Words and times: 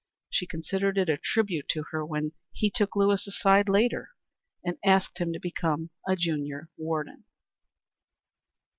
She 0.31 0.47
considered 0.47 0.97
it 0.97 1.09
a 1.09 1.17
tribute 1.17 1.69
to 1.69 1.83
her 1.91 2.03
when 2.03 2.31
he 2.51 2.71
took 2.71 2.95
Lewis 2.95 3.27
aside 3.27 3.69
later 3.69 4.09
and 4.63 4.79
asked 4.83 5.19
him 5.19 5.31
to 5.31 5.39
become 5.39 5.91
a 6.07 6.15
junior 6.15 6.69
warden. 6.75 7.25